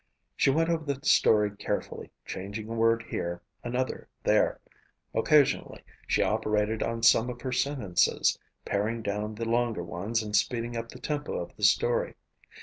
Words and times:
She 0.35 0.49
went 0.49 0.69
over 0.71 0.91
the 0.91 1.05
story 1.05 1.55
carefully, 1.57 2.09
changing 2.25 2.67
a 2.67 2.73
word 2.73 3.03
here, 3.03 3.43
another 3.63 4.07
there. 4.23 4.59
Occasionally 5.13 5.83
she 6.07 6.23
operated 6.23 6.81
on 6.81 7.03
some 7.03 7.29
of 7.29 7.41
her 7.43 7.51
sentences, 7.51 8.39
paring 8.65 9.03
down 9.03 9.35
the 9.35 9.45
longer 9.45 9.83
ones 9.83 10.23
and 10.23 10.35
speeding 10.35 10.75
up 10.75 10.89
the 10.89 10.97
tempo 10.97 11.35
of 11.39 11.55
the 11.55 11.61
story. 11.63 12.15